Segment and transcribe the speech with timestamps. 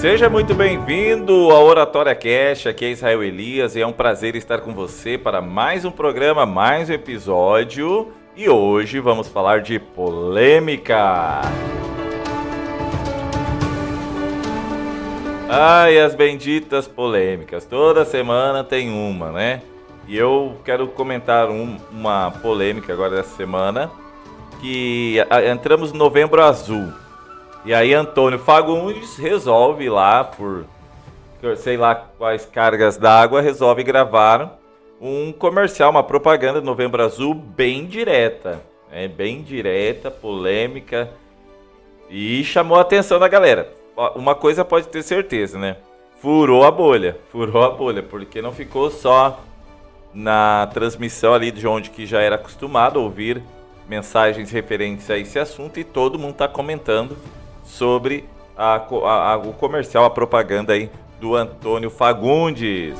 [0.00, 4.62] Seja muito bem-vindo ao Oratória Cash, aqui é Israel Elias e é um prazer estar
[4.62, 8.10] com você para mais um programa, mais um episódio.
[8.34, 11.42] E hoje vamos falar de polêmica.
[15.50, 17.66] Ai, as benditas polêmicas.
[17.66, 19.60] Toda semana tem uma, né?
[20.08, 23.90] E eu quero comentar um, uma polêmica agora dessa semana.
[24.62, 25.18] Que
[25.52, 26.90] entramos no novembro azul.
[27.64, 30.64] E aí Antônio Fagundes resolve lá, por
[31.56, 34.58] sei lá quais cargas d'água, resolve gravar
[35.00, 38.60] um comercial, uma propaganda Novembro Azul bem direta.
[38.90, 41.10] É bem direta, polêmica.
[42.08, 43.72] E chamou a atenção da galera.
[44.16, 45.76] Uma coisa pode ter certeza, né?
[46.20, 47.18] Furou a bolha.
[47.30, 49.40] Furou a bolha, porque não ficou só
[50.12, 53.42] na transmissão ali de onde que já era acostumado a ouvir
[53.88, 57.16] mensagens referentes a esse assunto e todo mundo está comentando
[57.70, 60.90] sobre a, a, a, o comercial, a propaganda aí
[61.20, 62.98] do Antônio Fagundes.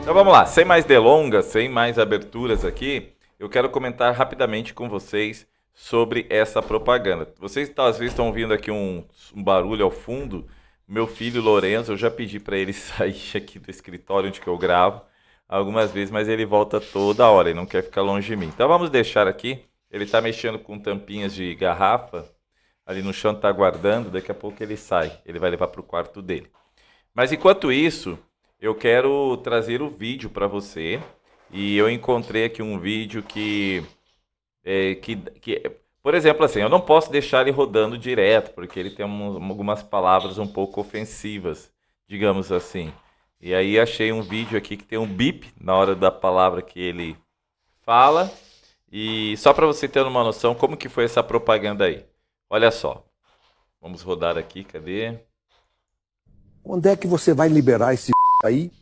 [0.00, 4.88] Então vamos lá, sem mais delongas, sem mais aberturas aqui, eu quero comentar rapidamente com
[4.88, 7.28] vocês sobre essa propaganda.
[7.38, 9.04] Vocês talvez estão ouvindo aqui um,
[9.36, 10.46] um barulho ao fundo,
[10.88, 14.56] meu filho Lourenço, eu já pedi para ele sair aqui do escritório onde que eu
[14.56, 15.02] gravo
[15.48, 18.46] algumas vezes, mas ele volta toda hora, ele não quer ficar longe de mim.
[18.46, 19.64] Então vamos deixar aqui.
[19.90, 22.30] Ele está mexendo com tampinhas de garrafa
[22.84, 24.10] ali no chão, está guardando.
[24.10, 26.50] Daqui a pouco ele sai, ele vai levar para o quarto dele.
[27.14, 28.18] Mas enquanto isso,
[28.60, 31.00] eu quero trazer o vídeo para você.
[31.50, 33.82] E eu encontrei aqui um vídeo que,
[34.62, 35.62] é, que, que
[36.08, 39.82] por exemplo, assim, eu não posso deixar ele rodando direto, porque ele tem um, algumas
[39.82, 41.70] palavras um pouco ofensivas,
[42.08, 42.90] digamos assim.
[43.38, 46.80] E aí achei um vídeo aqui que tem um bip na hora da palavra que
[46.80, 47.14] ele
[47.82, 48.32] fala.
[48.90, 52.06] E só para você ter uma noção como que foi essa propaganda aí.
[52.48, 53.04] Olha só.
[53.78, 55.18] Vamos rodar aqui, cadê?
[56.64, 58.72] Onde é que você vai liberar esse aí?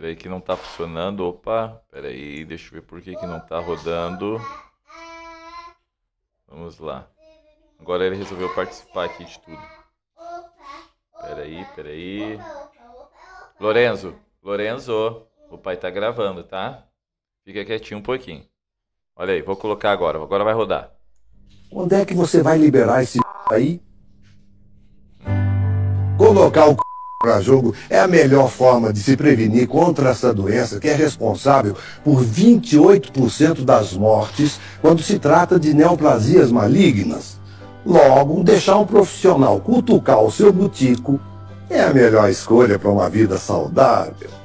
[0.00, 1.26] Peraí que não tá funcionando.
[1.26, 4.40] Opa, peraí, deixa eu ver por que, que não tá rodando.
[6.48, 7.06] Vamos lá.
[7.78, 9.60] Agora ele resolveu participar aqui de tudo.
[11.20, 12.40] Peraí, peraí.
[13.60, 16.82] Lorenzo, Lorenzo, o pai tá gravando, tá?
[17.44, 18.46] Fica quietinho um pouquinho.
[19.14, 20.16] Olha aí, vou colocar agora.
[20.16, 20.92] Agora vai rodar.
[21.70, 23.18] Onde é que você vai liberar esse
[23.50, 23.82] aí?
[26.16, 26.89] Colocar o
[27.22, 31.76] para jogo é a melhor forma de se prevenir contra essa doença que é responsável
[32.02, 37.38] por 28% das mortes quando se trata de neoplasias malignas.
[37.84, 41.20] Logo, deixar um profissional cutucar o seu butico
[41.68, 44.39] é a melhor escolha para uma vida saudável.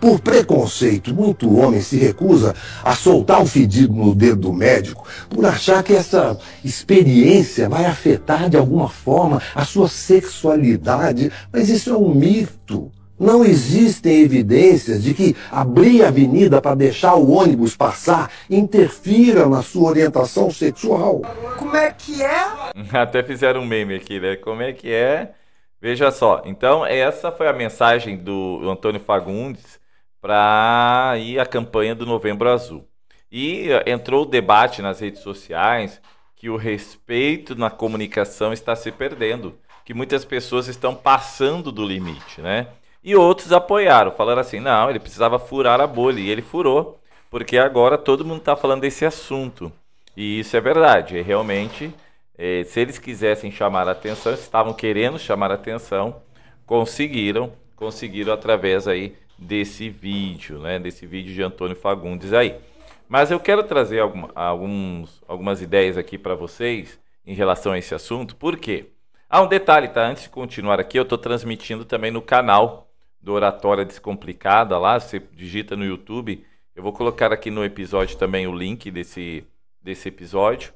[0.00, 5.44] Por preconceito, muito homem se recusa a soltar um fedido no dedo do médico por
[5.44, 11.96] achar que essa experiência vai afetar de alguma forma a sua sexualidade, mas isso é
[11.96, 12.90] um mito.
[13.18, 19.60] Não existem evidências de que abrir a avenida para deixar o ônibus passar interfira na
[19.60, 21.20] sua orientação sexual.
[21.58, 22.46] Como é que é?
[22.98, 24.36] Até fizeram um meme aqui, né?
[24.36, 25.32] Como é que é?
[25.82, 26.40] Veja só.
[26.46, 29.79] Então, essa foi a mensagem do Antônio Fagundes
[30.20, 32.86] para ir a campanha do Novembro Azul.
[33.30, 36.00] E eh, entrou o debate nas redes sociais
[36.36, 42.40] que o respeito na comunicação está se perdendo, que muitas pessoas estão passando do limite,
[42.40, 42.68] né?
[43.02, 47.00] E outros apoiaram, falaram assim: não, ele precisava furar a bolha, e ele furou,
[47.30, 49.72] porque agora todo mundo está falando desse assunto.
[50.16, 51.94] E isso é verdade, realmente,
[52.36, 56.22] é, se eles quisessem chamar a atenção, estavam querendo chamar a atenção,
[56.66, 60.78] conseguiram, conseguiram através aí desse vídeo, né?
[60.78, 62.56] Desse vídeo de Antônio Fagundes aí.
[63.08, 67.94] Mas eu quero trazer algum, alguns, algumas ideias aqui para vocês em relação a esse
[67.94, 68.36] assunto.
[68.36, 68.86] Por quê?
[69.28, 70.06] Ah, um detalhe, tá?
[70.06, 72.88] Antes de continuar aqui, eu estou transmitindo também no canal
[73.20, 75.00] do Oratória Descomplicada lá.
[75.00, 76.44] Você digita no YouTube.
[76.76, 79.44] Eu vou colocar aqui no episódio também o link desse,
[79.82, 80.72] desse episódio.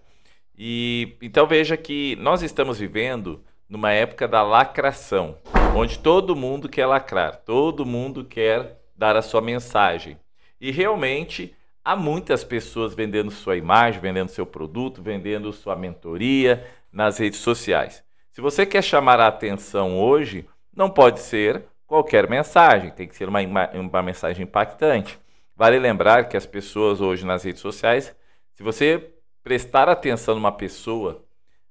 [0.56, 3.44] E então veja que nós estamos vivendo
[3.75, 5.37] numa época da lacração
[5.75, 10.17] onde todo mundo quer lacrar, todo mundo quer dar a sua mensagem.
[10.61, 11.53] E realmente
[11.85, 18.05] há muitas pessoas vendendo sua imagem, vendendo seu produto, vendendo sua mentoria nas redes sociais.
[18.31, 23.29] Se você quer chamar a atenção hoje, não pode ser qualquer mensagem, tem que ser
[23.29, 25.19] uma, uma mensagem impactante.
[25.56, 28.15] Vale lembrar que as pessoas hoje nas redes sociais,
[28.53, 29.11] se você
[29.43, 31.25] prestar atenção numa pessoa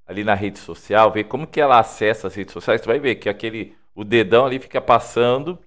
[0.05, 3.15] ali na rede social, ver como que ela acessa as redes sociais, você vai ver
[3.15, 5.59] que aquele o dedão ali fica passando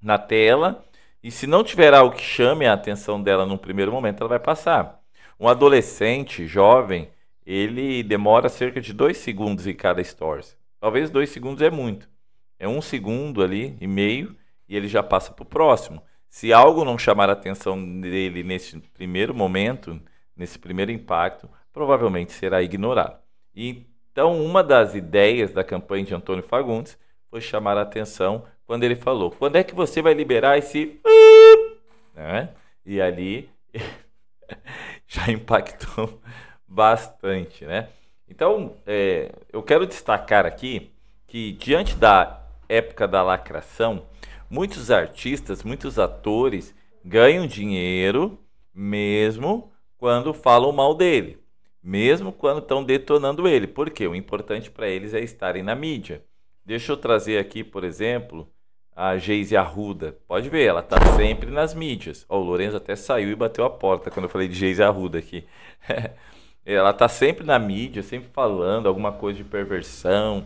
[0.00, 0.84] na tela.
[1.22, 4.38] E se não tiver algo que chame a atenção dela num primeiro momento, ela vai
[4.38, 5.00] passar.
[5.38, 7.10] Um adolescente jovem,
[7.44, 10.56] ele demora cerca de dois segundos em cada stories.
[10.80, 12.08] Talvez dois segundos é muito.
[12.58, 14.36] É um segundo ali e meio
[14.68, 16.02] e ele já passa para o próximo.
[16.28, 20.00] Se algo não chamar a atenção dele nesse primeiro momento,
[20.36, 23.25] nesse primeiro impacto, provavelmente será ignorado.
[23.56, 26.98] Então, uma das ideias da campanha de Antônio Fagundes
[27.30, 31.00] foi chamar a atenção quando ele falou: quando é que você vai liberar esse.
[32.14, 32.48] Né?
[32.86, 33.50] E ali
[35.06, 36.18] já impactou
[36.66, 37.90] bastante, né?
[38.26, 40.90] Então, é, eu quero destacar aqui
[41.26, 44.06] que, diante da época da lacração,
[44.48, 46.74] muitos artistas, muitos atores
[47.04, 48.38] ganham dinheiro
[48.74, 51.38] mesmo quando falam mal dele,
[51.86, 53.68] mesmo quando estão detonando ele.
[53.68, 56.24] Porque o importante para eles é estarem na mídia.
[56.64, 58.50] Deixa eu trazer aqui, por exemplo,
[58.94, 60.18] a Geise Arruda.
[60.26, 62.26] Pode ver, ela está sempre nas mídias.
[62.28, 65.46] O Lourenço até saiu e bateu a porta quando eu falei de Geise Arruda aqui.
[66.66, 70.44] ela está sempre na mídia, sempre falando alguma coisa de perversão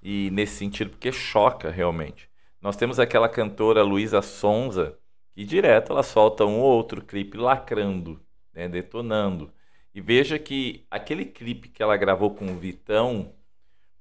[0.00, 2.30] e nesse sentido porque choca realmente.
[2.62, 4.96] Nós temos aquela cantora Luísa Sonza
[5.32, 8.20] que direto ela solta um ou outro clipe lacrando,
[8.54, 9.52] né, detonando.
[9.96, 13.32] E veja que aquele clipe que ela gravou com o Vitão,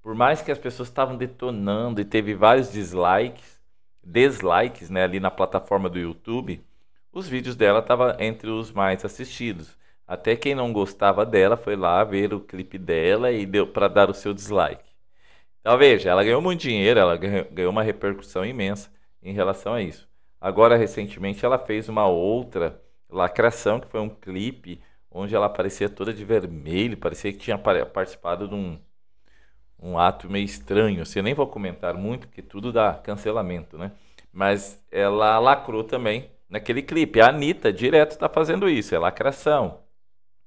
[0.01, 3.62] por mais que as pessoas estavam detonando e teve vários dislikes,
[4.03, 6.62] dislikes, né, ali na plataforma do YouTube,
[7.13, 9.77] os vídeos dela estavam entre os mais assistidos.
[10.06, 14.09] Até quem não gostava dela foi lá ver o clipe dela e deu para dar
[14.09, 14.91] o seu dislike.
[15.62, 18.91] Então veja, ela ganhou muito dinheiro, ela ganhou uma repercussão imensa
[19.24, 20.09] em relação a isso.
[20.41, 24.81] Agora, recentemente, ela fez uma outra lacração, que foi um clipe
[25.15, 28.77] onde ela aparecia toda de vermelho, parecia que tinha participado de um,
[29.81, 31.01] um ato meio estranho.
[31.01, 33.94] Assim, eu nem vou comentar muito, porque tudo dá cancelamento, né?
[34.31, 37.21] Mas ela lacrou também naquele clipe.
[37.21, 39.79] A Anitta direto está fazendo isso, é lacração.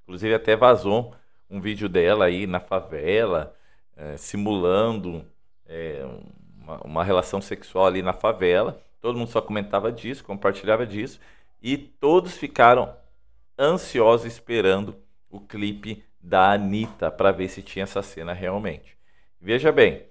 [0.03, 1.15] Inclusive até vazou
[1.49, 3.57] um vídeo dela aí na favela,
[3.97, 5.25] é, simulando
[5.67, 6.05] é,
[6.61, 8.79] uma, uma, relação sexual ali na favela.
[9.01, 11.19] Todo mundo só comentava disso, compartilhava disso.
[11.63, 12.95] E todos ficaram
[13.59, 14.97] ansiosos esperando
[15.29, 18.97] o clipe da Anitta para ver se tinha essa cena realmente.
[19.41, 20.07] Veja bem,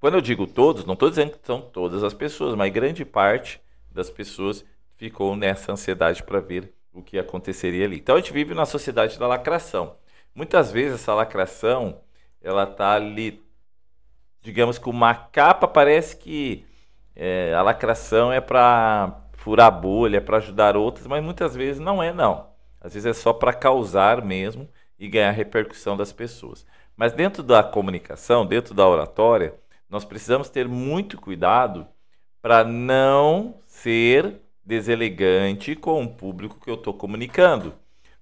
[0.00, 3.60] quando eu digo todos, não estou dizendo que são todas as pessoas, mas grande parte
[3.90, 4.64] das pessoas
[4.96, 7.96] ficou nessa ansiedade para ver o que aconteceria ali.
[7.96, 9.96] Então a gente vive na sociedade da lacração.
[10.34, 12.00] Muitas vezes essa lacração,
[12.40, 13.42] ela tá ali,
[14.40, 16.64] digamos que uma capa parece que
[17.16, 22.14] é, a lacração é para furar bolha, para ajudar outras, mas muitas vezes não é
[22.14, 22.46] não.
[22.80, 24.66] Às vezes é só para causar mesmo
[24.98, 26.66] e ganhar repercussão das pessoas.
[26.96, 29.54] Mas dentro da comunicação, dentro da oratória,
[29.86, 31.86] nós precisamos ter muito cuidado
[32.40, 37.74] para não ser deselegante com o público que eu estou comunicando.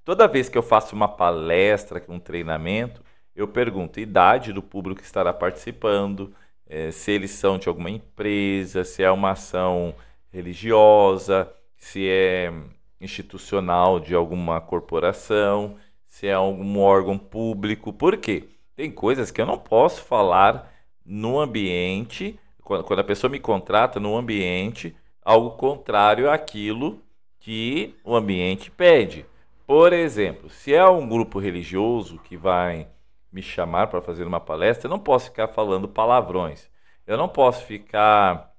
[0.05, 3.01] Toda vez que eu faço uma palestra, um treinamento,
[3.37, 6.35] eu pergunto a idade do público que estará participando,
[6.67, 9.95] é, se eles são de alguma empresa, se é uma ação
[10.33, 12.53] religiosa, se é
[13.01, 17.93] institucional de alguma corporação, se é algum órgão público.
[17.93, 18.49] Por quê?
[18.75, 20.73] Tem coisas que eu não posso falar
[21.05, 27.01] no ambiente, quando a pessoa me contrata no ambiente algo contrário àquilo
[27.39, 29.27] que o ambiente pede.
[29.67, 32.89] Por exemplo, se é um grupo religioso que vai
[33.33, 36.71] me chamar para fazer uma palestra, eu não posso ficar falando palavrões.
[37.07, 38.52] Eu não posso ficar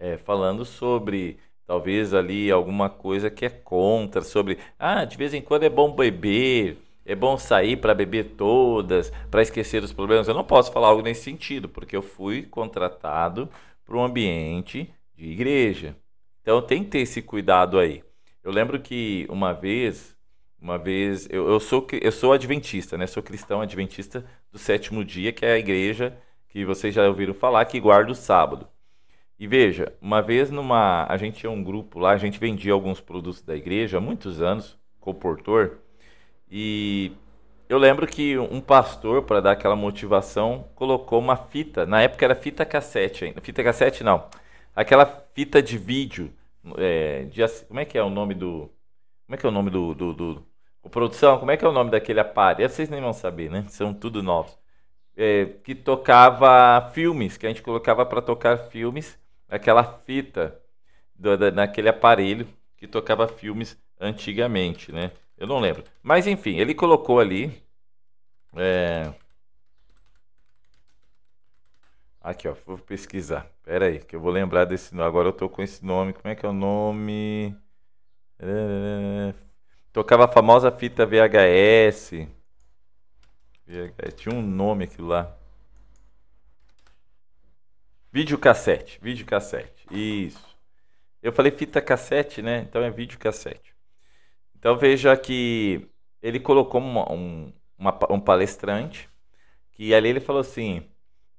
[0.00, 5.42] é, falando sobre talvez ali alguma coisa que é contra, sobre ah, de vez em
[5.42, 10.26] quando é bom beber, é bom sair para beber todas, para esquecer os problemas.
[10.26, 13.48] Eu não posso falar algo nesse sentido, porque eu fui contratado
[13.84, 15.96] para um ambiente de igreja.
[16.42, 18.02] Então tem que ter esse cuidado aí.
[18.42, 20.16] Eu lembro que uma vez,
[20.60, 23.06] uma vez, eu, eu sou eu sou adventista, né?
[23.06, 26.16] Sou cristão adventista do sétimo dia, que é a igreja
[26.48, 28.66] que vocês já ouviram falar que guarda o sábado.
[29.40, 33.00] E veja, uma vez numa, a gente tinha um grupo lá, a gente vendia alguns
[33.00, 35.78] produtos da igreja há muitos anos, comportor,
[36.50, 37.12] e
[37.68, 42.34] eu lembro que um pastor, para dar aquela motivação, colocou uma fita, na época era
[42.34, 44.28] fita cassete ainda, fita cassete não,
[44.76, 46.32] aquela fita de vídeo.
[46.76, 48.70] É, de, como é que é o nome do.
[49.26, 50.90] Como é que é o nome do, do, do, do.
[50.90, 52.68] produção, como é que é o nome daquele aparelho?
[52.68, 53.64] Vocês nem vão saber, né?
[53.70, 54.58] São tudo novos.
[55.16, 59.19] É, que tocava filmes, que a gente colocava para tocar filmes,
[59.50, 60.58] aquela fita
[61.14, 65.12] do, da, naquele aparelho que tocava filmes antigamente, né?
[65.36, 65.84] Eu não lembro.
[66.02, 67.62] Mas enfim, ele colocou ali.
[68.56, 69.12] É,
[72.20, 73.50] Aqui, ó, vou pesquisar.
[73.62, 75.08] Pera aí, que eu vou lembrar desse nome.
[75.08, 76.12] Agora eu tô com esse nome.
[76.12, 77.56] Como é que é o nome?
[78.38, 79.34] É...
[79.92, 82.28] Tocava a famosa fita VHS.
[83.66, 84.14] VHS.
[84.16, 85.34] Tinha um nome aquilo lá.
[88.12, 88.98] Videocassete.
[89.00, 89.86] Videocassete.
[89.90, 90.56] Isso.
[91.22, 92.66] Eu falei fita cassete, né?
[92.68, 93.74] Então é videocassete.
[94.58, 95.86] Então veja que
[96.22, 99.08] ele colocou uma, um, uma, um palestrante
[99.72, 100.82] que ali ele falou assim,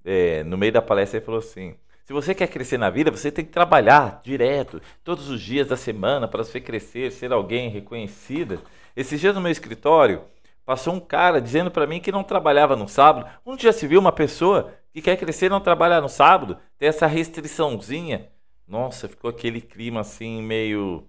[0.04, 1.76] é, no meio da palestra ele falou assim,
[2.06, 5.78] se você quer crescer na vida, você tem que trabalhar direto, todos os dias da
[5.78, 8.60] semana, para você crescer, ser alguém reconhecida.
[8.96, 10.24] Esses dias no meu escritório,
[10.66, 13.30] passou um cara dizendo para mim que não trabalhava no sábado.
[13.46, 16.58] Onde já se viu uma pessoa que quer crescer não trabalhar no sábado?
[16.78, 18.30] Tem essa restriçãozinha.
[18.68, 21.08] Nossa, ficou aquele clima assim meio,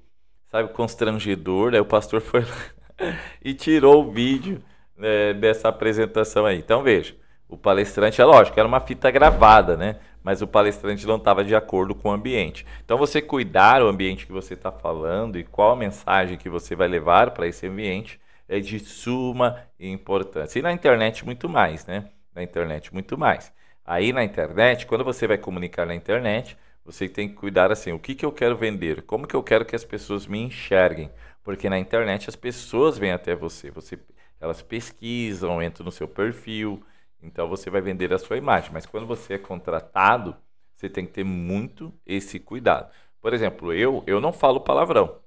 [0.51, 1.75] sabe, constrangedor.
[1.75, 4.63] Aí o pastor foi lá e tirou o vídeo
[4.97, 6.59] né, dessa apresentação aí.
[6.59, 7.17] Então veja,
[7.49, 9.97] o palestrante, é lógico, era uma fita gravada, né?
[10.23, 12.65] Mas o palestrante não estava de acordo com o ambiente.
[12.85, 16.77] Então você cuidar o ambiente que você está falando e qual a mensagem que você
[16.77, 20.59] vai levar para esse ambiente é de suma importância.
[20.59, 22.09] E na internet muito mais, né?
[22.35, 23.53] Na internet muito mais.
[23.85, 27.99] Aí na internet, quando você vai comunicar na internet, você tem que cuidar assim, o
[27.99, 29.03] que, que eu quero vender?
[29.03, 31.11] Como que eu quero que as pessoas me enxerguem?
[31.43, 33.71] Porque na internet as pessoas vêm até você.
[33.71, 33.99] Você
[34.41, 36.85] elas pesquisam, entram no seu perfil,
[37.23, 38.73] então você vai vender a sua imagem.
[38.73, 40.37] Mas quando você é contratado,
[40.75, 42.93] você tem que ter muito esse cuidado.
[43.21, 45.21] Por exemplo, eu, eu não falo palavrão.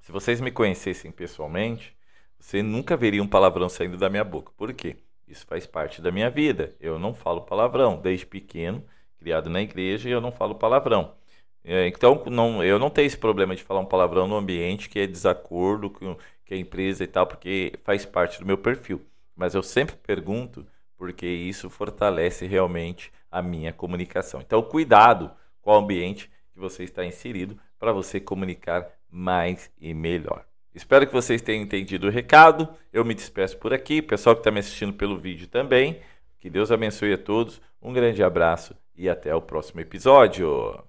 [0.00, 1.96] Se vocês me conhecessem pessoalmente,
[2.38, 4.52] você nunca veria um palavrão saindo da minha boca.
[4.56, 4.96] Por quê?
[5.26, 6.74] Isso faz parte da minha vida.
[6.80, 8.00] Eu não falo palavrão.
[8.00, 8.84] Desde pequeno,
[9.18, 11.14] criado na igreja, eu não falo palavrão.
[11.64, 15.00] É, então, não, eu não tenho esse problema de falar um palavrão no ambiente que
[15.00, 19.04] é desacordo com, que é empresa e tal, porque faz parte do meu perfil.
[19.34, 20.64] Mas eu sempre pergunto
[20.96, 24.40] porque isso fortalece realmente a minha comunicação.
[24.40, 25.30] Então, cuidado
[25.60, 30.45] com o ambiente que você está inserido para você comunicar mais e melhor.
[30.76, 32.68] Espero que vocês tenham entendido o recado.
[32.92, 34.02] Eu me despeço por aqui.
[34.02, 36.00] Pessoal que está me assistindo pelo vídeo também.
[36.38, 37.62] Que Deus abençoe a todos.
[37.80, 40.84] Um grande abraço e até o próximo episódio.